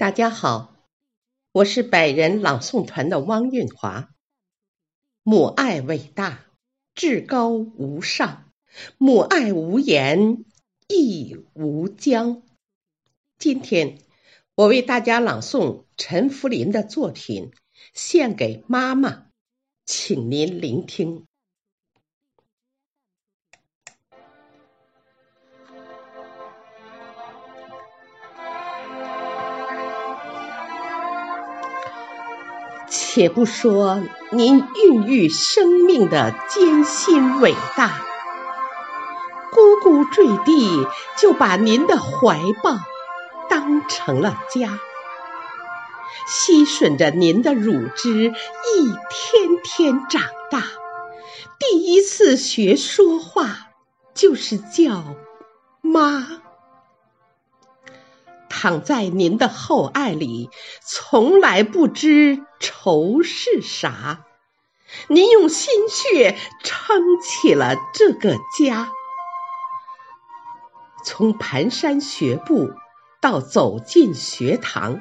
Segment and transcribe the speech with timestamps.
[0.00, 0.74] 大家好，
[1.52, 4.14] 我是百人朗诵团的汪韵华。
[5.22, 6.46] 母爱伟大，
[6.94, 8.50] 至高无上，
[8.96, 10.46] 母爱无言，
[10.88, 12.42] 亦无疆。
[13.38, 13.98] 今天
[14.54, 17.50] 我为大家朗诵陈福林的作品
[17.92, 19.10] 《献给妈妈》，
[19.84, 21.26] 请您聆听。
[32.90, 38.02] 且不说您孕育生命的艰辛伟大，
[39.52, 40.86] 咕咕坠地
[41.16, 42.78] 就把您的怀抱
[43.48, 44.80] 当成了家，
[46.26, 50.64] 吸吮着您的乳汁，一天天长大。
[51.60, 53.68] 第一次学说话
[54.14, 55.14] 就是叫
[55.80, 56.26] 妈。
[58.62, 60.50] 躺在您的厚爱里，
[60.82, 64.26] 从来不知愁是啥。
[65.08, 68.90] 您用心血撑起了这个家，
[71.06, 72.74] 从蹒跚学步
[73.22, 75.00] 到走进学堂，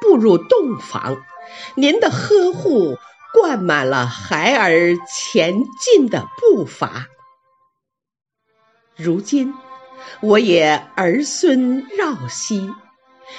[0.00, 1.16] 步入洞房，
[1.76, 2.98] 您的呵护
[3.32, 7.06] 灌满了孩儿前进的步伐。
[8.96, 9.54] 如今，
[10.20, 12.74] 我也儿孙绕膝。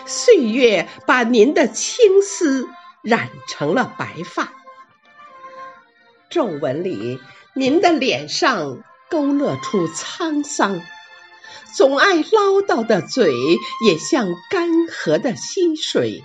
[0.05, 2.67] 岁月把您的青丝
[3.02, 4.52] 染成了白发，
[6.30, 7.19] 皱纹里，
[7.53, 10.81] 您的脸上勾勒出沧桑，
[11.73, 13.33] 总爱唠叨的嘴
[13.85, 16.23] 也像干涸的溪水，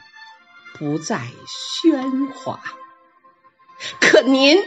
[0.78, 2.60] 不再喧哗。
[4.00, 4.58] 可您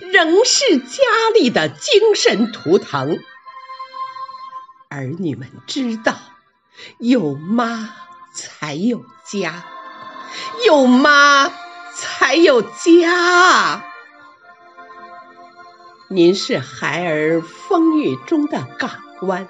[0.00, 1.02] 仍是家
[1.34, 3.18] 里的精神图腾，
[4.88, 6.16] 儿女们知道
[6.98, 8.05] 有妈。
[8.36, 9.64] 才有家，
[10.66, 11.50] 有妈
[11.94, 13.82] 才有家。
[16.08, 18.90] 您是孩儿风雨中的港
[19.22, 19.48] 湾，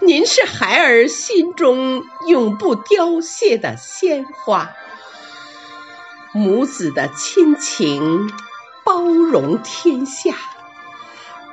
[0.00, 4.70] 您是孩儿心中永不凋谢的鲜花。
[6.32, 8.32] 母子的亲情
[8.84, 10.34] 包容天下，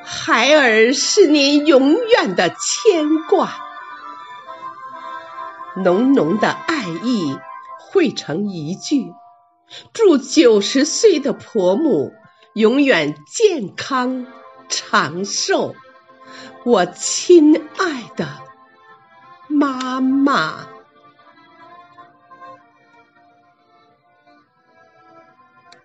[0.03, 3.72] 孩儿是您永远的牵挂。
[5.75, 7.37] 浓浓的爱意
[7.79, 9.13] 汇成一句，
[9.93, 12.13] 祝九十岁的婆母
[12.53, 14.27] 永远健康
[14.69, 15.75] 长寿，
[16.63, 18.27] 我亲爱的
[19.47, 20.72] 妈妈。